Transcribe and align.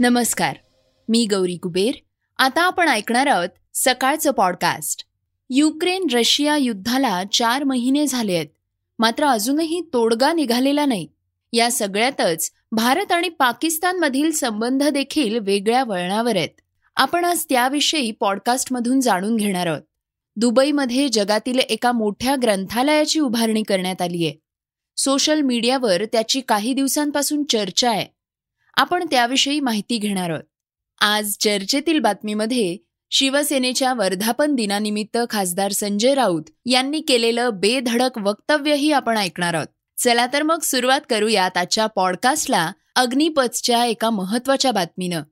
नमस्कार 0.00 0.56
मी 1.08 1.26
गौरी 1.30 1.56
कुबेर. 1.56 1.94
आता 2.38 2.62
आपण 2.62 2.88
ऐकणार 2.88 3.26
आहोत 3.26 3.48
सकाळचं 3.74 4.30
पॉडकास्ट 4.30 5.04
युक्रेन 5.50 6.06
रशिया 6.12 6.56
युद्धाला 6.56 7.22
चार 7.32 7.64
महिने 7.64 8.06
झाले 8.06 8.34
आहेत. 8.34 8.46
मात्र 8.98 9.24
अजूनही 9.24 9.80
तोडगा 9.92 10.32
निघालेला 10.32 10.86
नाही. 10.86 11.08
या 11.52 11.70
सगळ्यातच 11.70 12.50
भारत 12.72 13.12
आणि 13.12 13.28
पाकिस्तानमधील 13.28 14.30
संबंध 14.30 14.82
देखील 14.82 15.38
वेगळ्या 15.38 15.84
वळणावर 15.84 16.36
आहेत. 16.36 16.60
आपण 16.96 17.24
आज 17.24 17.44
त्याविषयी 17.44 18.10
पॉडकास्टमधून 18.10 19.00
जाणून 19.00 19.36
घेणार 19.36 19.66
आहोत. 19.66 19.82
दुबईमध्ये 20.36 21.08
जगातील 21.08 21.58
एका 21.58 21.92
मोठ्या 21.92 22.36
ग्रंथालयाची 22.42 23.20
उभारणी 23.20 23.62
करण्यात 23.62 24.02
आली 24.02 24.26
आहे 24.26 24.34
सोशल 24.96 25.40
मीडियावर 25.40 26.04
त्याची 26.04 26.40
काही 26.40 26.74
दिवसांपासून 26.74 27.44
चर्चा 27.44 27.90
आहे. 27.90 28.19
आपण 28.80 29.06
त्याविषयी 29.10 29.60
माहिती 29.60 29.98
घेणार 29.98 30.30
आहोत. 30.30 30.42
आज 31.00 31.36
चर्चेतील 31.40 31.98
बातमीमध्ये 31.98 32.76
शिवसेनेच्या 33.10 33.94
वर्धापन 33.94 34.54
दिनानिमित्त 34.54 35.18
खासदार 35.30 35.72
संजय 35.72 36.14
राऊत 36.14 36.42
यांनी 36.66 37.00
केलेलं 37.00 37.50
बेधडक 37.54 38.18
वक्तव्यही 38.18 38.92
आपण 38.92 39.16
ऐकणार 39.16 39.54
आहोत. 39.54 39.66
चला 40.00 40.26
तर 40.26 40.42
मग 40.42 40.58
सुरुवात 40.58 41.00
करूयात 41.10 41.56
आजच्या 41.56 41.86
पॉडकास्टला 41.86 42.72
अग्निपथच्या 42.96 43.84
एका 43.84 44.10
महत्त्वाच्या 44.10 44.72
बातमीनं. 44.72 45.22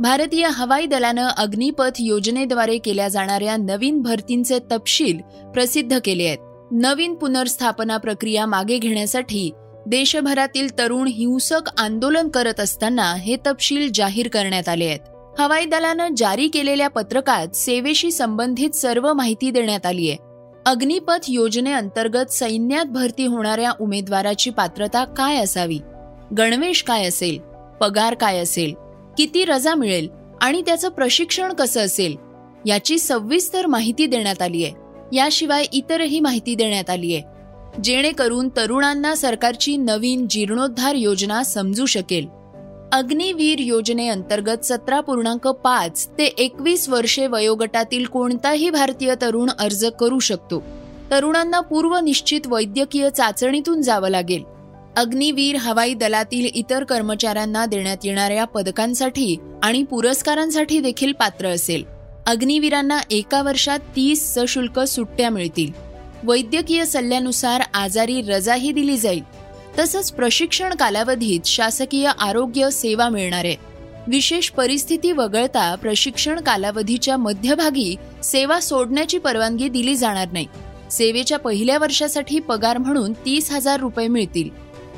भारतीय 0.00 0.48
हवाई 0.48 0.86
दलानं 0.86 1.28
अग्निपथ 1.28 1.92
योजनेद्वारे 1.98 2.78
केल्या 2.78 3.08
जाणाऱ्या 3.08 3.56
नवीन 3.56 4.02
भरतींचे 4.02 4.58
तपशील 4.58 5.18
प्रसिद्ध 5.50 5.98
केले 6.04 6.24
आहेत. 6.24 6.68
नवीन 6.72 7.14
पुनर्स्थापना 7.14 7.96
प्रक्रिया 7.96 8.46
मागे 8.46 8.78
घेण्यासाठी 8.78 9.50
देशभरातील 9.86 10.78
तरुण 10.78 11.06
हिंसक 11.06 11.60
आंदोलन 11.78 12.28
करत 12.28 12.60
असताना 12.60 13.14
हे 13.14 13.36
तपशील 13.36 13.90
जाहीर 13.94 14.28
करण्यात 14.28 14.68
आले 14.68 14.84
आहेत. 14.84 15.00
हवाई 15.40 15.64
दलानं 15.64 16.08
जारी 16.16 16.48
केलेल्या 16.48 16.88
पत्रकात 16.88 17.56
सेवेशी 17.56 18.12
संबंधित 18.12 18.70
सर्व 18.70 19.12
माहिती 19.12 19.50
देण्यात 19.50 19.86
आली 19.86 20.10
आहे. 20.10 20.18
अग्निपथ 20.66 21.24
योजनेअंतर्गत 21.28 22.26
सैन्यात 22.26 22.84
भरती 22.84 23.24
होणाऱ्या 23.24 23.72
उमेदवाराची 23.80 24.50
पात्रता 24.50 25.04
काय 25.04 25.36
असावी? 25.36 25.78
गणवेश 26.38 26.82
काय 26.82 27.04
असेल? 27.04 27.38
पगार 27.80 28.14
काय 28.14 28.38
असेल? 28.38 28.74
किती 29.18 29.44
रजा 29.44 29.74
मिळेल? 29.74 30.08
आणि 30.40 30.62
त्याचं 30.62 30.88
प्रशिक्षण 30.88 31.52
कसं 31.52 31.80
असेल? 31.80 32.16
याची 32.66 32.98
सविस्तर 32.98 33.66
माहिती 33.66 34.06
देण्यात 34.06 34.42
आली 34.42 34.64
आहे. 34.64 34.72
याशिवाय 35.16 35.64
इतरही 35.72 36.20
माहिती 36.20 36.54
देण्यात 36.54 36.90
आली 36.90 37.14
आहे. 37.14 37.33
जेणेकरून 37.82 38.48
तरुणांना 38.56 39.14
सरकारची 39.14 39.76
नवीन 39.76 40.26
जीर्णोद्धार 40.30 40.94
योजना 40.94 41.42
समजू 41.42 41.86
शकेल. 41.86 42.26
अग्निवीर 42.92 43.58
योजनेअंतर्गत 43.58 44.64
सतरा 44.64 45.00
पूर्णांक 45.00 45.48
पाच 45.48 46.08
ते 46.18 46.24
एकवीस 46.24 46.88
वर्षे 46.88 47.26
वयोगटातील 47.26 48.04
कोणताही 48.04 48.70
भारतीय 48.70 49.14
तरुण 49.22 49.50
अर्ज 49.58 49.86
करू 50.00 50.18
शकतो. 50.18 50.62
तरुणांना 51.10 51.60
पूर्वनिश्चित 51.60 52.40
वैद्यकीय 52.46 53.10
चाचणीतून 53.10 53.82
जावं 53.82 54.08
लागेल. 54.08 54.42
अग्निवीर 54.96 55.56
हवाई 55.56 55.94
दलातील 55.94 56.50
इतर 56.54 56.84
कर्मचाऱ्यांना 56.84 57.66
देण्यात 57.66 57.96
येणाऱ्या 58.04 58.44
पदकांसाठी 58.44 59.36
आणि 59.62 59.82
पुरस्कारांसाठी 59.82 60.80
देखील 60.80 61.12
पात्र 61.12 61.46
असेल. 61.46 61.84
अग्निवीरांना 62.26 62.98
एका 63.10 63.42
वर्षात 63.42 63.78
तीस 63.78 64.34
सशुल्क 64.34 64.80
सुट्ट्या 64.80 65.30
मिळतील. 65.30 65.83
वैद्यकीय 66.24 66.84
सल्ल्यानुसार 66.84 67.62
आजारी 67.74 68.22
रजाही 68.22 68.72
दिली 68.72 68.96
जाईल. 68.98 69.22
तसंच 69.78 70.12
प्रशिक्षण 70.12 70.74
कालावधीत 70.74 71.46
शासकीय 71.46 72.10
आरोग्य 72.18 72.70
सेवा 72.70 73.08
मिळणार 73.08 73.44
आहे. 73.44 73.56
विशेष 74.06 74.50
परिस्थिती 74.50 75.12
वगळता 75.12 75.74
प्रशिक्षण 75.74 76.40
कालावधीच्या 76.40 77.16
मध्यभागी 77.16 77.96
सेवा 78.24 78.60
सोडण्याची 78.60 79.18
परवानगी 79.18 79.68
दिली 79.68 79.96
जाणार 79.96 80.28
नाही. 80.32 80.46
सेवेच्या 80.90 81.38
पहिल्या 81.38 81.78
वर्षासाठी 81.78 82.38
पगार 82.38 82.78
म्हणून 82.78 83.12
तीस 83.12 83.50
हजार 83.50 83.80
रुपये 83.80 84.08
मिळतील. 84.08 84.48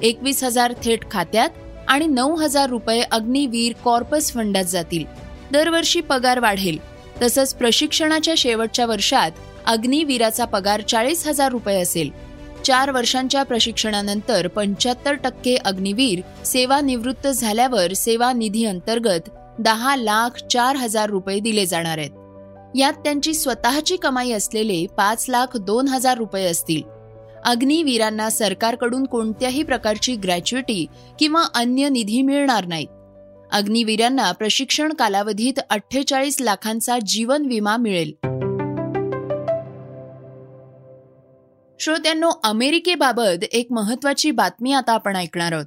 एकवीस 0.02 0.44
हजार 0.44 0.74
थेट 0.84 1.10
खात्यात 1.10 1.50
आणि 1.88 2.06
नऊ 2.06 2.36
हजार 2.36 2.70
रुपये 2.70 3.00
अग्निवीर 3.00 3.72
कॉर्पस 3.84 4.32
फंडात 4.32 4.64
जातील. 4.64 5.04
दरवर्षी 5.52 6.00
पगार 6.00 6.38
वाढेल. 6.38 6.78
तसंच 7.22 7.54
प्रशिक्षणाच्या 7.54 8.34
शेवटच्या 8.36 8.86
वर्षात 8.86 9.30
अग्निवीराचा 9.66 10.44
पगार 10.44 10.80
चाळीस 10.80 11.26
हजार 11.26 11.52
रुपये 11.52 11.80
असेल. 11.80 12.10
चार 12.64 12.90
वर्षांच्या 12.90 13.42
प्रशिक्षणानंतर 13.42 14.48
पंच्याहत्तर 14.48 15.12
टक्के 15.12 15.56
अग्निवीर 15.56 16.20
सेवानिवृत्त 16.44 17.28
झाल्यावर 17.28 17.92
सेवा 17.92 18.32
निधी 18.32 18.64
अंतर्गत 18.64 19.28
दहा 19.58 19.96
लाख 19.96 20.30
चार 20.50 20.76
हजार 20.76 21.10
रुपये 21.10 21.40
दिले 21.40 21.66
जाणार 21.66 21.98
आहेत. 21.98 22.10
यात 22.76 22.92
त्यांची 22.92 23.34
स्वतःची 23.34 23.96
कमाई 23.96 24.32
असलेले 24.32 24.86
पाच 24.86 25.26
लाख 25.28 25.56
दोन 25.56 25.88
हजार 25.88 26.18
रुपये 26.18 26.44
असतील. 26.44 26.82
अग्निवीरांना 27.44 28.30
सरकारकडून 28.30 29.04
कोणत्याही 29.04 29.62
प्रकारची 29.62 30.16
ग्रॅच्युटी 30.16 30.86
किंवा 31.18 31.42
अन्य 31.54 31.88
निधी 31.88 32.22
मिळणार 32.22 32.66
नाहीत. 32.66 32.88
अग्निवीरांना 33.52 34.32
प्रशिक्षण 34.32 34.92
कालावधीत 34.92 35.60
अठ्ठेचाळीस 35.70 36.36
लाखांचा 36.40 36.98
जीवन 37.06 37.46
विमा 37.46 37.76
मिळेल. 37.76 38.12
श्रोत्यांनो 41.80 42.30
अमेरिकेबाबत 42.44 43.44
एक 43.52 43.66
महत्वाची 43.70 44.30
बातमी 44.30 44.72
आता 44.72 44.92
आपण 44.92 45.16
ऐकणार 45.16 45.52
आहोत. 45.52 45.66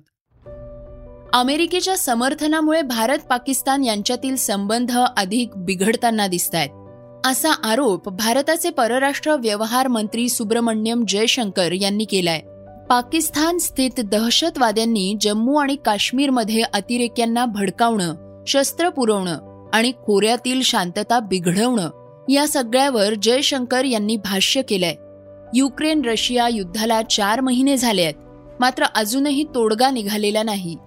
अमेरिकेच्या 1.34 1.98
समर्थनामुळे 1.98 2.82
भारत 2.82 3.18
पाकिस्तान 3.30 3.84
यांच्यातील 3.84 4.36
संबंध 4.36 4.98
अधिक 5.18 5.50
बिघडताना 5.56 6.28
दिसत 6.28 6.56
आहेत 6.56 6.70
असा 7.26 7.52
आरोप 7.52 8.10
भारताचे 8.10 8.70
परराष्ट्र 8.70 9.36
व्यवहार 9.36 9.88
मंत्री 9.88 10.30
सुब्रमण्यम 10.30 11.04
जयशंकर 11.08 11.72
यांनी 11.72 12.06
केलाय. 12.06 12.40
पाकिस्तान 12.90 13.58
स्थित 13.58 14.00
दहशतवाद्यांनी 14.00 15.16
जम्मू 15.22 15.56
आणि 15.56 15.76
काश्मीरमध्ये 15.76 16.62
अतिरेक्यांना 16.74 17.46
भडकावणं 17.46 18.44
शस्त्र 18.48 18.90
पुरवणं 18.90 19.70
आणि 19.74 19.92
खोऱ्यातील 19.92 20.62
शांतता 20.62 21.20
बिघडवणं 21.20 21.90
या 22.30 22.48
सगळ्यावर 22.48 23.14
जयशंकर 23.14 23.86
यांनी 23.86 24.18
भाष्य 24.18 24.62
केलंय. 24.62 24.96
युक्रेन 25.54 26.02
रशिया 26.06 26.48
युद्धाला 26.48 27.02
चार 27.02 27.42
महिने 27.42 27.78
झाले 27.78 28.02
आहेत. 28.02 28.14
मात्र 28.60 28.84
अजूनही 28.96 29.44
तोडगा 29.44 29.90
निघालेला 29.90 30.44
नाही. 30.44 30.78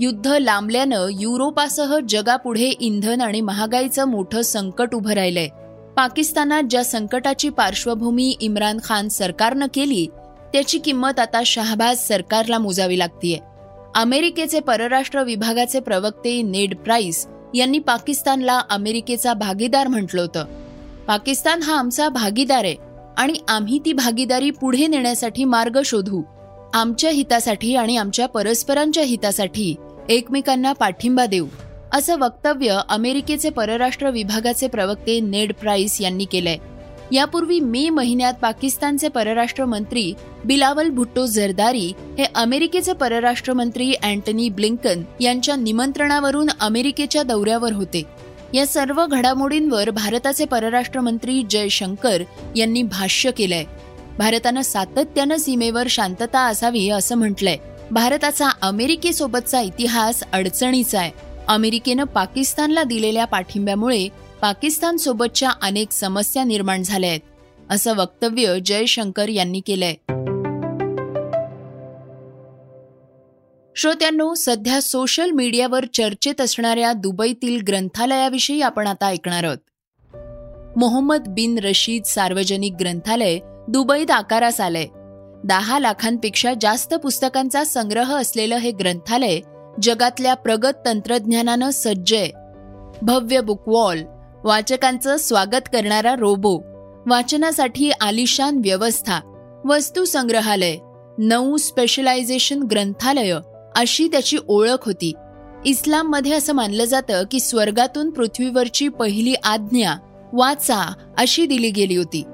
युद्ध 0.00 0.26
लांबल्यानं 0.26 1.06
युरोपासह 1.20 1.98
जगापुढे 2.08 2.66
इंधन 2.66 3.20
आणि 3.20 3.40
महागाईचं 3.40 4.04
मोठं 4.04 4.42
संकट 4.42 4.94
उभं 4.94 5.10
राहिलंय. 5.10 5.48
पाकिस्तानात 5.96 6.62
ज्या 6.70 6.84
संकटाची 6.84 7.48
पार्श्वभूमी 7.48 8.36
इम्रान 8.40 8.78
खान 8.84 9.08
सरकारनं 9.08 9.66
केली 9.74 10.06
त्याची 10.52 10.78
किंमत 10.78 11.20
आता 11.20 11.42
शहाबाज 11.46 11.98
सरकारला 11.98 12.58
मोजावी 12.58 12.98
लागतीये. 12.98 13.38
अमेरिकेचे 13.94 14.60
परराष्ट्र 14.60 15.22
विभागाचे 15.22 15.80
प्रवक्ते 15.80 16.42
नेड 16.42 16.76
प्राइस 16.76 17.26
यांनी 17.54 17.78
पाकिस्तानला 17.78 18.60
अमेरिकेचा 18.70 19.34
भागीदार 19.34 19.88
म्हटलं 19.88 20.20
होतं. 20.20 20.44
पाकिस्तान 21.06 21.62
हा 21.62 21.78
आमचा 21.78 22.08
भागीदार 22.08 22.64
आहे. 22.64 22.89
आणि 23.18 23.34
आम्ही 23.48 23.78
ती 23.84 23.92
भागीदारी 23.92 24.50
पुढे 24.50 24.86
नेण्यासाठी 24.86 25.44
मार्ग 25.44 25.80
शोधू. 25.84 26.22
आमच्या 26.74 27.10
हितासाठी 27.10 27.74
आणि 27.76 27.96
आमच्या 27.96 28.26
परस्परांच्या 28.28 29.02
हितासाठी 29.02 29.74
एकमेकांना 30.08 30.72
पाठिंबा 30.72 31.26
देऊ. 31.26 31.46
असं 31.92 32.18
वक्तव्य 32.18 32.78
अमेरिकेचे 32.88 33.50
परराष्ट्र 33.50 34.10
विभागाचे 34.10 34.68
प्रवक्ते 34.68 35.20
नेड 35.20 35.52
प्राइस 35.54 36.00
यांनी 36.00 36.24
केलंय. 36.24 36.56
यापूर्वी 37.12 37.60
मे 37.60 37.88
महिन्यात 37.88 38.34
पाकिस्तानचे 38.42 39.08
परराष्ट्र 39.08 39.64
मंत्री 39.64 40.12
बिलावल 40.44 40.90
भुट्टो 40.90 41.26
झरदारी 41.26 41.92
हे 42.18 42.24
अमेरिकेचे 42.34 42.92
परराष्ट्र 42.92 43.52
मंत्री 43.52 43.92
अँटनी 43.92 44.48
ब्लिंकन 44.48 45.02
यांच्या 45.20 45.56
निमंत्रणावरून 45.56 46.48
अमेरिकेच्या 46.60 47.22
दौऱ्यावर 47.22 47.72
होते. 47.72 48.02
या 48.54 48.66
सर्व 48.66 49.06
घडामोडींवर 49.06 49.90
भारताचे 49.90 50.44
परराष्ट्र 50.44 51.00
मंत्री 51.00 51.42
जयशंकर 51.50 52.22
यांनी 52.56 52.82
भाष्य 52.82 53.30
केलंय. 53.30 53.64
भारतानं 54.18 54.62
सातत्यानं 54.62 55.36
सीमेवर 55.36 55.86
शांतता 55.90 56.40
असावी 56.40 56.88
असं 56.88 57.14
म्हटलंय. 57.14 57.56
भारताचा 57.90 58.48
अमेरिकेसोबतचा 58.62 59.60
इतिहास 59.60 60.22
अडचणीचा 60.32 61.00
आहे. 61.00 61.10
अमेरिकेनं 61.48 62.04
पाकिस्तानला 62.04 62.82
दिलेल्या 62.82 63.24
पाठिंब्यामुळे 63.24 64.08
पाकिस्तान 64.42 64.96
सोबतच्या 64.96 65.50
अनेक 65.62 65.92
समस्या 65.92 66.44
निर्माण 66.44 66.82
झाल्या 66.82 67.10
आहेत 67.10 67.20
असं 67.70 67.96
वक्तव्य 67.96 68.58
जयशंकर 68.66 69.28
यांनी 69.28 69.60
केलंय. 69.60 69.94
श्रोत्यांनो 73.76 74.34
सध्या 74.34 74.82
सोशल 74.82 75.30
मीडियावर 75.30 75.84
चर्चेत 75.92 76.40
असणाऱ्या 76.40 76.92
दुबईतील 76.92 77.60
ग्रंथालयाविषयी 77.68 78.60
आपण 78.60 78.86
आता 78.86 79.06
ऐकणार 79.06 79.44
आहोत. 79.44 79.58
मोहम्मद 80.76 81.28
बिन 81.28 81.58
रशीद 81.58 82.02
सार्वजनिक 82.04 82.72
ग्रंथालय 82.80 83.38
दुबईत 83.68 84.10
आकारास 84.10 84.60
आलंय. 84.60 84.86
दहा 85.44 85.78
लाखांपेक्षा 85.78 86.52
जास्त 86.60 86.94
पुस्तकांचा 86.94 87.64
संग्रह 87.64 88.16
असलेलं 88.16 88.56
हे 88.56 88.70
ग्रंथालय 88.70 89.40
जगातल्या 89.82 90.34
प्रगत 90.34 90.74
तंत्रज्ञानानं 90.86 91.70
सज्ज 91.70 92.14
आहे. 92.14 92.30
भव्य 93.02 93.40
बुकवॉल 93.40 94.02
वाचकांचं 94.44 95.16
स्वागत 95.16 95.68
करणारा 95.72 96.14
रोबो 96.14 96.58
वाचनासाठी 97.10 97.90
आलिशान 97.90 98.60
व्यवस्था 98.64 99.20
वस्तू 99.64 100.04
संग्रहालय 100.04 100.76
नऊ 101.18 101.56
स्पेशलायझेशन 101.56 102.62
ग्रंथालय 102.62 103.36
अशी 103.76 104.08
त्याची 104.08 104.38
ओळख 104.48 104.86
होती. 104.86 105.12
इस्लाममध्ये 105.66 106.32
असं 106.32 106.52
मानलं 106.52 106.84
जातं 106.84 107.22
की 107.30 107.40
स्वर्गातून 107.40 108.10
पृथ्वीवरची 108.10 108.88
पहिली 108.88 109.34
आज्ञा 109.34 109.94
वाचा 110.32 110.94
अशी 111.18 111.46
दिली 111.46 111.70
गेली 111.70 111.96
होती. 111.96 112.24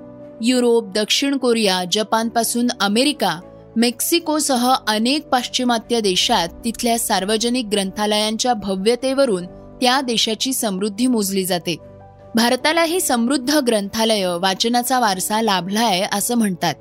युरोप 0.43 0.93
दक्षिण 0.93 1.37
कोरिया 1.37 1.83
जपानपासून 1.93 2.67
अमेरिका 2.81 3.41
मेक्सिकोसह 3.77 4.75
अनेक 4.89 5.29
पाश्चिमात्य 5.29 6.01
देशात 6.01 6.49
तिथल्या 6.65 6.99
सार्वजनिक 6.99 7.67
ग्रंथालयांच्या 7.73 8.55
भव्यतेवरून 8.55 9.47
त्या 9.81 10.01
देशाची 10.01 10.53
समृद्धी 10.53 11.07
मोजली 11.07 11.45
जाते. 11.45 11.77
भारतालाही 12.35 13.01
समृद्ध 13.01 13.51
ग्रंथालय 13.51 14.27
वाचनाचा 14.27 15.01
वारसा 15.01 15.43
लाभलाय 15.43 16.07
असं 16.13 16.35
म्हणतात. 16.35 16.75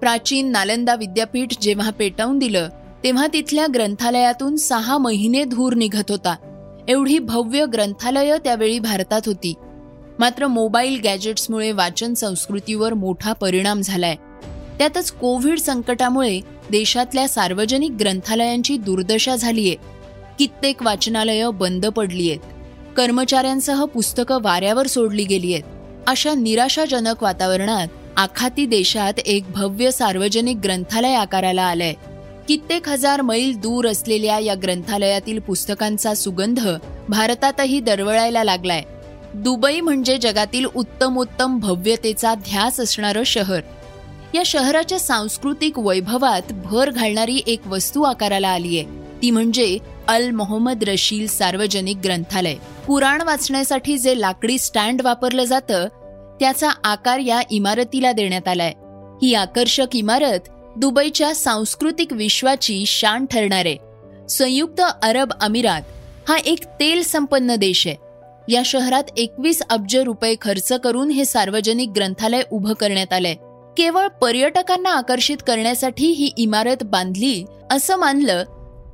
प्राचीन 0.00 0.48
नालंदा 0.48 0.94
विद्यापीठ 0.94 1.48
जेव्हा 1.60 1.90
पेटवून 1.90 2.38
दिलं 2.38 2.68
तेव्हा 3.04 3.26
तिथल्या 3.32 3.66
ग्रंथालयातून 3.74 4.56
सहा 4.56 4.98
महिने 4.98 5.44
धूर 5.44 5.74
निघत 5.74 6.10
होता. 6.10 6.36
एवढी 6.88 7.18
भव्य 7.18 7.66
ग्रंथालयं 7.66 8.36
त्यावेळी 8.36 8.78
भारतात 8.78 9.20
होती. 9.26 9.54
मात्र 10.18 10.46
मोबाईल 10.46 11.00
गॅजेट्समुळे 11.04 11.72
वाचन 11.72 12.14
संस्कृतीवर 12.14 12.94
मोठा 12.94 13.32
परिणाम 13.32 13.80
झालाय. 13.80 14.16
त्यातच 14.78 15.12
कोविड 15.12 15.58
संकटामुळे 15.58 16.40
देशातल्या 16.70 17.28
सार्वजनिक 17.28 17.90
ग्रंथालयांची 18.00 18.76
दुर्दशा 18.76 19.36
झालीय. 19.36 19.74
कित्येक 20.38 20.82
वाचनालयं 20.82 21.58
बंद 21.58 21.86
पडली 21.86 22.30
आहेत 22.30 22.40
कर्मचाऱ्यांसह 22.96 23.84
पुस्तकं 23.84 24.38
वाऱ्यावर 24.42 24.86
सोडली 24.86 25.24
गेली 25.24 25.52
आहेत 25.52 25.64
अशा 26.06 26.34
निराशाजनक 26.34 27.22
वातावरणात 27.22 27.88
आखाती 28.16 28.66
देशात 28.66 29.18
एक 29.26 29.44
भव्य 29.50 29.90
सार्वजनिक 29.90 30.56
ग्रंथालय 30.56 31.14
आकाराला 31.14 31.62
आलंय. 31.62 31.94
कित्येक 32.48 32.88
हजार 32.88 33.20
मैल 33.20 33.54
दूर 33.54 33.88
असलेल्या 33.88 34.38
या 34.38 34.54
ग्रंथालयातील 34.62 35.38
पुस्तकांचा 35.38 36.14
सुगंध 36.14 36.60
भारतातही 37.08 37.80
दरवळायला 37.80 38.44
लागलाय. 38.44 38.82
दुबई 39.34 39.80
म्हणजे 39.80 40.18
जगातील 40.18 40.64
उत्तमोत्तम 40.64 41.58
भव्यतेचा 41.58 42.34
ध्यास 42.34 42.80
असणारं 42.80 43.22
शहर. 43.22 43.60
या 44.34 44.42
शहराच्या 44.46 44.98
सांस्कृतिक 44.98 45.78
वैभवात 45.78 46.52
भर 46.52 46.90
घालणारी 46.90 47.40
एक 47.46 47.66
वस्तू 47.66 48.02
आकाराला 48.02 48.48
आलीय 48.48 48.84
ती 49.22 49.30
म्हणजे 49.30 49.78
अल 50.08 50.30
मोहम्मद 50.30 50.84
रशील 50.84 51.26
सार्वजनिक 51.26 51.96
ग्रंथालय. 52.04 52.54
कुराण 52.86 53.22
वाचण्यासाठी 53.22 53.98
जे 53.98 54.20
लाकडी 54.20 54.58
स्टँड 54.58 55.02
वापरलं 55.02 55.44
जातं 55.44 55.88
त्याचा 56.40 56.70
आकार 56.84 57.18
या 57.18 57.40
इमारतीला 57.50 58.12
देण्यात 58.12 58.48
आलाय. 58.48 58.72
ही 59.22 59.34
आकर्षक 59.34 59.96
इमारत 59.96 60.48
दुबईच्या 60.78 61.34
सांस्कृतिक 61.34 62.12
विश्वाची 62.12 62.84
शान 62.86 63.26
ठरणार. 63.26 63.66
आहे 63.66 63.76
संयुक्त 64.28 64.82
अरब 65.02 65.32
अमिरात 65.40 65.82
हा 66.28 66.36
एक 66.36 66.64
तेल 66.80 67.02
संपन्न 67.02 67.54
देश 67.54 67.86
आहे. 67.86 67.96
या 68.48 68.62
शहरात 68.64 69.04
एकवीस 69.16 69.62
अब्ज 69.70 69.96
रुपये 69.96 70.34
खर्च 70.40 70.72
करून 70.72 71.10
हे 71.10 71.24
सार्वजनिक 71.24 71.88
ग्रंथालय 71.88 72.42
उभं 72.50 72.72
करण्यात 72.72 73.12
आलंय. 73.12 73.34
केवळ 73.76 74.06
पर्यटकांना 74.08 74.90
आकर्षित 74.90 75.36
करण्यासाठी 75.46 76.06
ही 76.06 76.30
इमारत 76.36 76.82
बांधली 76.82 77.44
असं 77.70 77.96
मानलं 77.96 78.44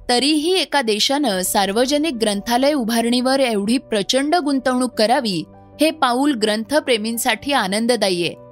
तरीही 0.09 0.57
एका 0.59 0.83
देशानं 0.83 1.43
सार्वजनिक 1.43 2.15
ग्रंथालय 2.15 2.73
उभारणीवर 2.73 3.41
एवढी 3.41 3.79
प्रचंड 3.79 4.35
गुंतवणूक 4.35 4.95
करावी 4.95 5.45
हे 5.81 5.91
पाऊल 5.91 6.33
ग्रंथप्रेमींसाठी 6.33 7.53
आनंददायी 7.53 8.23
आहे. 8.23 8.44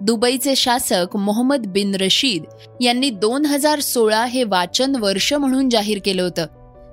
दुबईचे 0.00 0.56
शासक 0.56 1.16
मोहम्मद 1.16 1.66
बिन 1.66 1.94
रशीद 1.94 2.44
यांनी 2.80 3.10
दोन 3.10 3.46
हजार 3.46 3.80
सोळा 3.80 4.24
हे 4.24 4.44
वाचन 4.44 4.96
वर्ष 4.96 5.32
म्हणून 5.32 5.68
जाहीर 5.68 5.98
केलं 6.04 6.22
होतं. 6.22 6.46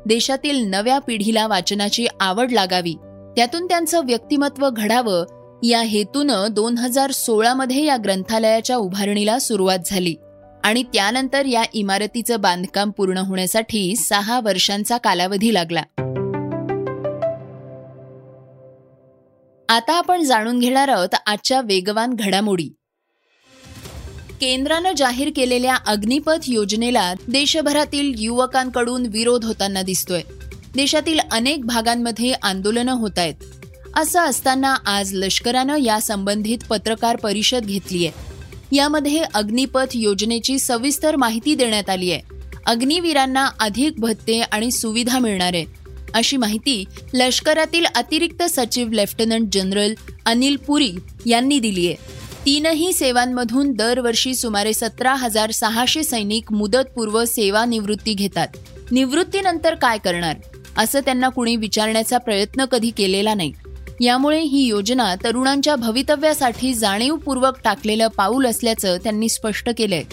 देशातील 0.05 0.67
नव्या 0.69 0.99
पिढीला 0.99 1.47
वाचनाची 1.47 2.07
आवड 2.19 2.51
लागावी. 2.51 2.93
त्यातून 3.35 3.65
त्यांचं 3.65 4.05
व्यक्तिमत्व 4.05 4.69
घडावं 4.69 5.25
या 5.63 5.81
हेतूनं 5.81 6.47
दोन 6.51 6.77
हजार 6.77 7.11
सोळा 7.11 7.53
मध्ये 7.53 7.85
या 7.85 7.97
ग्रंथालयाच्या 7.97 8.75
उभारणीला 8.75 9.39
सुरुवात 9.39 9.79
झाली. 9.85 10.15
आणि 10.63 10.83
त्यानंतर 10.83 11.45
या 11.45 11.63
इमारतीचं 11.73 12.41
बांधकाम 12.41 12.91
पूर्ण 12.91 13.17
होण्यासाठी 13.17 13.95
सहा 13.95 14.39
वर्षांचा 14.39 14.97
कालावधी 14.97 15.53
लागला. 15.53 15.81
आता 19.69 19.93
आपण 19.93 20.23
जाणून 20.23 20.59
घेणार 20.59 20.87
आहोत 20.87 21.15
आजच्या 21.25 21.61
वेगवान 21.61 22.13
घडामोडी. 22.13 22.69
केंद्रानं 24.43 24.91
जाहीर 24.97 25.29
केलेल्या 25.35 25.75
अग्निपथ 25.85 26.47
योजनेला 26.47 27.13
देशभरातील 27.27 28.13
युवकांकडून 28.17 29.05
विरोध 29.05 29.45
होताना 29.45 29.81
दिसतोय. 29.81 30.21
देशातील 30.75 31.19
अनेक 31.31 31.65
भागांमध्ये 31.65 32.31
आंदोलनं 32.31 32.91
होत 32.91 33.19
आहेत. 33.19 33.33
असं 33.95 34.19
असताना 34.19 34.75
आज 34.85 35.13
लष्करानं 35.13 35.77
या 35.77 35.99
संबंधित 36.01 36.57
पत्रकार 36.69 37.15
परिषद 37.15 37.65
घेतली 37.65 38.05
आहे 38.05 38.75
यामध्ये 38.75 39.21
अग्निपथ 39.33 39.95
योजनेची 39.95 40.59
सविस्तर 40.59 41.15
माहिती 41.15 41.55
देण्यात 41.55 41.89
आली 41.89 42.11
आहे. 42.11 42.21
अग्निवीरांना 42.65 43.47
अधिक 43.59 43.99
भत्ते 43.99 44.39
आणि 44.39 44.71
सुविधा 44.71 45.19
मिळणार 45.19 45.53
आहे. 45.53 45.65
अशी 46.13 46.37
माहिती 46.37 46.83
लष्करातील 47.13 47.85
अतिरिक्त 47.95 48.43
सचिव 48.43 48.89
लेफ्टनंट 48.89 49.47
जनरल 49.51 49.93
अनिल 50.25 50.55
पुरी 50.55 50.91
यांनी 51.25 51.59
दिली 51.59 51.87
आहे 51.87 52.23
तीनही 52.45 52.93
सेवांमधून 52.93 53.71
दरवर्षी 53.71 54.35
सुमारे 54.35 54.73
सतरा 54.73 55.15
हजार 55.15 55.51
सहाशे 55.51 56.03
सैनिक 56.03 56.51
मुदतपूर्व 56.51 57.25
सेवानिवृत्ती 57.25 58.13
घेतात. 58.13 58.47
निवृत्तीनंतर 58.91 59.75
काय 59.75 59.97
करणार? 59.97 60.35
असं 60.77 60.99
त्यांना 60.99 61.29
कुणी 61.29 61.55
विचारण्याचा 61.55 62.17
प्रयत्न 62.17 62.65
कधी 62.65 62.89
केलेला 62.89 63.33
नाही. 63.33 63.53
यामुळे 64.01 64.39
ही 64.39 64.63
योजना 64.63 65.15
तरुणांच्या 65.15 65.75
भवितव्यासाठी 65.75 66.73
जाणीवपूर्वक 66.73 67.59
टाकलेलं 67.63 68.07
पाऊल 68.07 68.45
असल्याचं 68.45 68.97
त्यांनी 68.97 69.29
स्पष्ट 69.29 69.69
केलंय. 69.77 70.03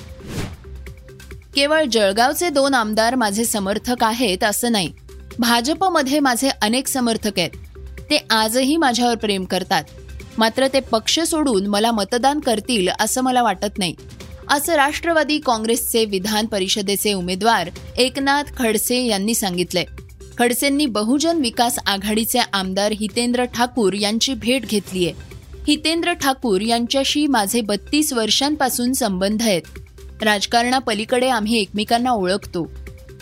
केवळ 1.54 1.84
जळगावचे 1.84 2.48
दोन 2.48 2.74
आमदार 2.74 3.14
माझे 3.14 3.44
समर्थक 3.44 4.04
आहेत 4.04 4.44
असं 4.44 4.72
नाही. 4.72 4.92
भाजपमध्ये 5.38 6.20
माझे 6.20 6.48
अनेक 6.62 6.88
समर्थक 6.88 7.38
आहेत. 7.38 7.50
ते 8.10 8.26
आजही 8.30 8.76
माझ्यावर 8.76 9.14
प्रेम 9.14 9.44
करतात. 9.44 9.84
मात्र 10.40 10.66
ते 10.66 10.80
पक्ष 10.80 11.20
सोडून 11.20 11.66
मला 11.66 11.92
मतदान 11.92 12.40
करतील 12.40 12.88
असं 13.00 13.20
मला 13.20 13.42
वाटत 13.42 13.78
नाही. 13.78 13.94
असं 14.48 14.74
राष्ट्रवादी 14.74 15.38
काँग्रेसचे 15.38 16.04
विधान 16.04 16.46
परिषदेचे 16.46 17.12
उमेदवार 17.12 17.70
एकनाथ 17.96 18.44
खडसे 18.56 19.04
यांनी 19.04 19.34
सांगितलंय. 19.34 19.84
खडसेंनी 20.38 20.86
बहुजन 20.86 21.38
विकास 21.38 21.78
आघाडीचे 21.86 22.38
आमदार 22.52 22.92
हितेंद्र 22.92 23.44
ठाकूर 23.44 23.92
यांची 23.92 24.34
भेट 24.34 24.66
घेतली 24.66 25.06
आहे. 25.06 25.14
हितेंद्र 25.68 26.12
ठाकूर 26.12 26.60
यांच्याशी 26.60 27.26
माझे 27.26 27.60
बत्तीस 27.60 28.12
वर्षांपासून 28.12 28.92
संबंध 28.92 29.42
आहेत. 29.42 29.62
राजकारणापलीकडे 30.22 31.28
आम्ही 31.28 31.60
एकमेकांना 31.60 32.10
ओळखतो. 32.10 32.72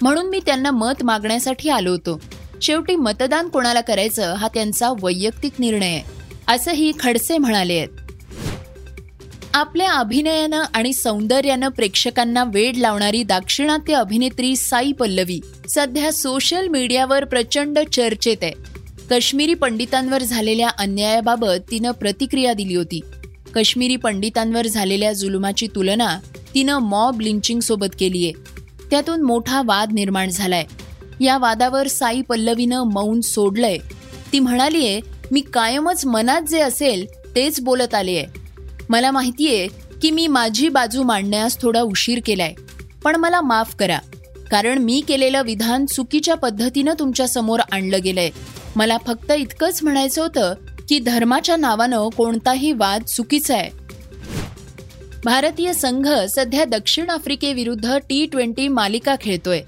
म्हणून 0.02 0.26
मी 0.26 0.40
त्यांना 0.46 0.70
मत 0.70 1.04
मागण्यासाठी 1.04 1.68
आलो 1.68 1.90
होतो. 1.90 2.20
शेवटी 2.62 2.96
मतदान 2.96 3.48
कोणाला 3.48 3.80
करायचं 3.80 4.34
हा 4.34 4.48
त्यांचा 4.48 4.90
वैयक्तिक 5.02 5.52
निर्णय 5.58 5.86
आहे. 5.86 6.17
असंही 6.48 6.92
खडसे 7.00 7.38
म्हणाले 7.38 7.74
आहेत. 7.74 7.88
आपल्या 9.54 9.92
अभिनयानं 9.92 10.62
आणि 10.74 10.92
सौंदर्यानं 10.92 11.68
प्रेक्षकांना 11.68 12.44
वेड 12.44 12.76
लावणारी 12.76 13.22
दाक्षिणात्य 13.22 13.94
अभिनेत्री 13.94 14.56
साई 14.56 14.92
पल्लवी 14.92 15.40
सध्या 15.68 16.12
सोशल 16.12 16.68
मीडियावर 16.68 17.24
प्रचंड 17.24 17.78
चर्चेत 17.92 18.36
आहे. 18.42 18.52
काश्मीरी 19.10 19.54
पंडितांवर 19.54 20.22
झालेल्या 20.22 20.68
अन्यायाबाबत 20.68 21.70
तिनं 21.70 21.90
प्रतिक्रिया 21.90 22.52
दिली 22.52 22.74
होती. 22.74 23.00
काश्मीरी 23.54 23.96
पंडितांवर 23.96 24.66
झालेल्या 24.66 25.12
जुलुमाची 25.12 25.66
तुलना 25.66 26.18
तिनं 26.54 26.78
मॉब 26.78 27.20
लिंचिंग 27.20 27.60
सोबत 27.60 27.96
केली 27.98 28.24
आहे. 28.24 28.32
त्यातून 28.90 29.22
मोठा 29.22 29.62
वाद 29.64 29.92
निर्माण 29.92 30.28
झालाय. 30.28 30.64
या 31.20 31.38
वादावर 31.38 31.86
साई 31.86 32.20
पल्लवीनं 32.20 32.82
मौन 32.82 33.20
सोडलंय. 33.20 33.78
ती 34.32 34.40
म्हणालीये 34.40 35.17
मी 35.32 35.40
कायमच 35.40 36.06
मनात 36.06 36.42
जे 36.42 36.60
असेल 36.60 37.06
तेच 37.36 37.60
बोलत 37.60 37.94
आले 37.94 38.10
आहे 38.10 38.26
मला 38.88 39.10
माहितीये 39.10 39.68
की 40.02 40.10
मी 40.10 40.26
माझी 40.26 40.68
बाजू 40.68 41.02
मांडण्यास 41.02 41.60
थोडा 41.60 41.80
उशीर 41.80 42.20
केलाय. 42.26 42.54
पण 43.04 43.16
मला 43.16 43.40
माफ 43.40 43.74
करा. 43.74 43.98
कारण 44.50 44.78
मी 44.78 45.02
केलेलं 45.08 45.42
विधान 45.42 45.86
चुकीच्या 45.86 46.34
पद्धतीनं 46.34 46.94
तुमच्यासमोर 46.98 47.60
आणलं 47.72 47.98
गेलंय. 48.04 48.30
मला 48.76 48.98
फक्त 49.06 49.32
इतकंच 49.32 49.82
म्हणायचं 49.82 50.22
होतं 50.22 50.54
की 50.88 50.98
धर्माच्या 50.98 51.56
नावानं 51.56 52.08
कोणताही 52.08 52.72
वाद 52.72 53.02
चुकीचा 53.02 53.54
आहे. 53.54 53.70
भारतीय 55.24 55.72
संघ 55.72 56.08
सध्या 56.28 56.64
दक्षिण 56.64 57.10
आफ्रिकेविरुद्ध 57.10 57.98
टी 58.08 58.26
ट्वेंटी 58.26 58.68
मालिका 58.68 59.14
खेळतोय. 59.20 59.60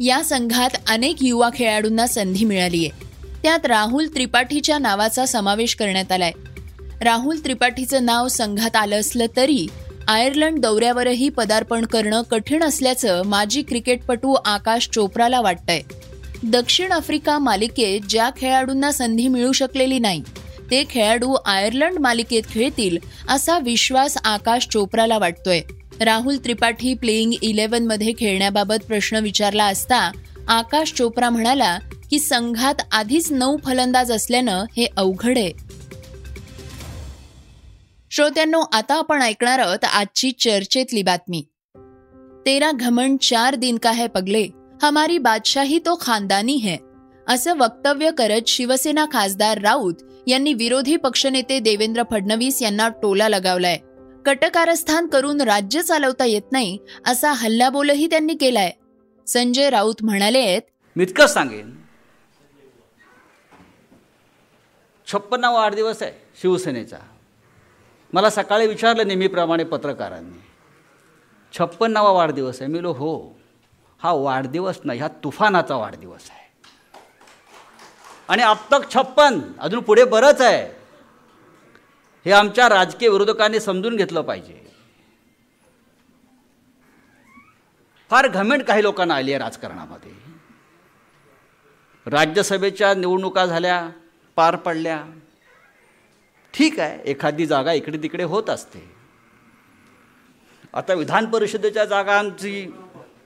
या 0.00 0.22
संघात 0.24 0.70
अनेक 0.88 1.16
युवा 1.20 1.48
खेळाडूंना 1.54 2.06
संधी 2.06 2.44
मिळाली 2.44 2.86
आहे 2.86 3.13
त्यात 3.44 3.66
राहुल 3.66 4.06
त्रिपाठीच्या 4.06 4.78
नावाचा 4.78 5.26
समावेश 5.26 5.74
करण्यात 5.74 6.12
आलाय. 6.12 6.32
राहुल 7.00 7.38
त्रिपाठीचं 7.44 8.04
नाव 8.04 8.28
संघात 8.28 8.76
आलं 8.76 9.00
असलं 9.00 9.26
तरी 9.36 9.66
आयर्लंड 10.08 10.58
दौऱ्यावरही 10.58 11.28
पदार्पण 11.28 11.84
करणं 11.84 12.22
कठीण 12.22 12.62
असल्याचं 12.62 13.22
माजी 13.26 13.62
क्रिकेटपटू 13.62 14.34
आकाश 14.44 14.88
चोप्राला 14.92 15.40
वाटतंय. 15.40 15.82
दक्षिण 16.42 16.92
आफ्रिका 16.92 17.38
मालिकेत 17.38 18.00
ज्या 18.08 18.30
खेळाडूंना 18.36 18.92
संधी 18.92 19.28
मिळू 19.28 19.52
शकलेली 19.52 19.98
नाही 19.98 20.22
ते 20.70 20.84
खेळाडू 20.90 21.36
आयर्लंड 21.46 21.98
मालिकेत 21.98 22.42
खेळतील 22.50 22.98
असा 23.28 23.58
विश्वास 23.58 24.16
आकाश 24.24 24.68
चोप्राला 24.68 25.18
वाटतोय. 25.18 25.60
राहुल 26.00 26.36
त्रिपाठी 26.36 26.94
प्लेईंग 26.94 27.32
इलेव्हनमध्ये 27.42 28.12
खेळण्याबाबत 28.18 28.84
प्रश्न 28.88 29.16
विचारला 29.16 29.64
असता 29.64 30.10
आकाश 30.48 30.92
चोप्रा 30.92 31.30
म्हणाला 31.30 31.78
की 32.14 32.18
संघात 32.18 32.74
आधीच 32.92 33.32
नऊ 33.32 33.56
फलंदाज 33.56 34.12
असल्यानं 34.12 34.64
हे 34.76 34.86
अवघड 34.96 35.38
आहे. 35.38 35.52
श्रोत्यांनो 38.10 38.60
आता 38.72 38.94
आपण 38.94 39.22
ऐकणार 39.22 39.58
आहोत 39.58 39.84
आजची 39.84 40.30
चर्चेतली 40.30 41.02
बातमी. 41.02 41.44
तेरा 42.46 42.70
घमंड 42.70 43.18
चार 43.18 43.54
दिन 43.54 43.78
का 43.78 43.90
है 43.90 44.06
पगले? 44.06 44.48
हमारी 44.82 45.18
बादशाही 45.18 45.78
तो 45.78 45.98
खानदानी 46.00 46.52
है. 46.52 46.76
असं 47.28 47.56
वक्तव्य 47.56 48.10
करत 48.18 48.40
शिवसेना 48.46 49.06
खासदार 49.12 49.58
राऊत 49.58 49.94
यांनी 50.26 50.52
विरोधी 50.52 50.96
पक्षनेते 50.96 51.58
देवेंद्र 51.58 52.02
फडणवीस 52.10 52.62
यांना 52.62 52.88
टोला 52.88 53.28
लगावलाय. 53.28 53.78
कटकारस्थान 54.26 55.06
करून 55.06 55.40
राज्य 55.40 55.82
चालवता 55.82 56.24
येत 56.24 56.52
नाही 56.52 56.78
असा 57.06 57.32
हल्लाबोलही 57.32 58.06
त्यांनी 58.06 58.34
केलाय. 58.34 58.70
संजय 59.26 59.70
राऊत 59.70 59.94
म्हणाले 60.02 60.38
आहेत 60.38 60.62
मी 60.96 61.02
इतकंच 61.02 61.34
सांगेन 61.34 61.83
छप्पन्ना 65.14 65.50
वाढदिवस 65.50 66.02
आहे 66.02 66.12
शिवसेनेचा. 66.42 66.98
मला 68.12 68.30
सकाळी 68.30 68.66
विचारलं 68.66 69.06
नेहमीप्रमाणे 69.06 69.64
पत्रकारांनी 69.64 70.42
छप्पन्नावा 71.58 72.10
वाढदिवस 72.10 72.62
आहे. 72.62 72.70
मी 72.70 72.82
लो 72.82 72.92
हो 72.92 73.36
हा 74.02 74.12
वाढदिवस 74.12 74.78
नाही 74.84 75.00
हा 75.00 75.08
तुफानाचा 75.08 75.76
वाढदिवस 75.76 76.30
आहे. 76.30 76.42
आणि 78.28 78.42
अब 78.42 78.56
तक 78.72 78.90
छप्पन 78.94 79.40
अजून 79.58 79.80
पुढे 79.80 80.04
बरंच 80.04 80.40
आहे. 80.40 80.64
हे 82.24 82.32
आमच्या 82.32 82.68
राजकीय 82.68 83.08
विरोधकांनी 83.08 83.60
समजून 83.60 83.96
घेतलं 83.96 84.22
पाहिजे. 84.22 84.60
फार 88.10 88.28
घमेंट 88.28 88.62
काही 88.62 88.82
लोकांना 88.82 89.14
आली 89.14 89.32
आहे 89.32 89.38
राजकारणामध्ये. 89.38 90.12
राज्यसभेच्या 92.06 92.94
निवडणुका 92.94 93.46
झाल्या 93.46 93.90
पार 94.36 94.56
पडल्या. 94.56 95.02
ठीक 96.54 96.80
आहे 96.80 96.98
एखादी 97.10 97.46
जागा 97.46 97.72
इकडे 97.72 97.98
तिकडे 98.02 98.22
होत 98.22 98.50
असते. 98.50 98.82
आता 100.74 100.94
विधान 100.94 101.26
परिषदेच्या 101.26 101.84
जागांची 101.84 102.66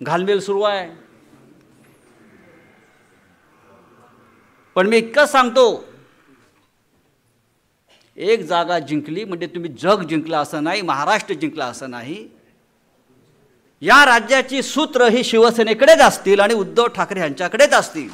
घालमेल 0.02 0.40
सुरू 0.40 0.62
आहे. 0.62 0.88
पण 4.74 4.86
मी 4.86 4.96
इतकंच 4.96 5.30
सांगतो 5.32 5.84
एक 8.16 8.42
जागा 8.42 8.78
जिंकली 8.78 9.24
म्हणजे 9.24 9.46
तुम्ही 9.46 9.70
जग 9.72 10.02
जिंकला 10.02 10.40
असं 10.40 10.64
नाही 10.64 10.82
महाराष्ट्र 10.82 11.34
जिंकला 11.34 11.66
असं 11.66 11.90
नाही. 11.90 12.28
या 13.82 14.04
राज्याची 14.04 14.62
सूत्र 14.62 15.08
ही 15.08 15.24
शिवसेनेकडेच 15.24 16.00
असतील 16.00 16.40
आणि 16.40 16.54
उद्धव 16.54 16.86
ठाकरे 16.86 17.20
यांच्याकडेच 17.20 17.72
असतील. 17.72 18.08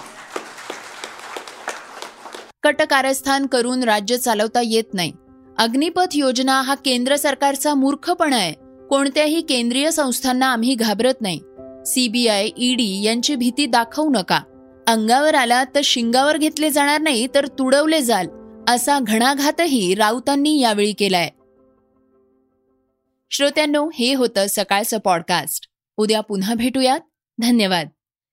कटकारस्थान 2.64 3.46
करून 3.46 3.82
राज्य 3.82 4.16
चालवता 4.16 4.60
येत 4.64 4.94
नाही. 4.94 5.12
अग्निपथ 5.58 6.06
योजना 6.14 6.60
हा 6.60 6.74
केंद्र 6.74 7.16
सरकारचा 7.16 7.74
मूर्खपणा 7.74 8.36
आहे. 8.36 8.52
कोणत्याही 8.90 9.40
केंद्रीय 9.40 9.90
संस्थांना 9.90 10.46
आम्ही 10.46 10.74
घाबरत 10.74 11.14
नाही. 11.20 11.40
सीबीआय 11.86 12.48
ईडी 12.58 13.02
यांची 13.02 13.36
भीती 13.36 13.66
दाखवू 13.66 14.10
नका. 14.10 14.40
अंगावर 14.86 15.34
आला 15.34 15.64
तर 15.64 15.80
शिंगावर 15.84 16.36
घेतले 16.36 16.70
जाणार 16.70 17.00
नाही 17.00 17.28
तर 17.34 17.46
तुडवले 17.46 18.00
जाल 18.00 18.26
असा 18.68 18.98
घणाघातही 19.00 19.94
राऊतांनी 19.94 20.60
यावेळी 20.60 20.92
केलाय. 20.92 21.30
श्रोत्यांनो 23.30 23.90
हे 23.94 24.14
होतं 24.14 24.46
सकाळचं 24.48 24.98
पॉडकास्ट 24.98 25.68
उद्या 25.96 26.20
पुन्हा 26.20 26.54
भेटूयात. 26.54 27.00
धन्यवाद. 27.40 27.88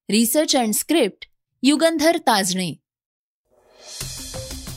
Research 0.10 0.56
and 0.56 0.74
script 0.74 1.26
Yugandhar 1.64 2.18
Tajne. 2.18 2.81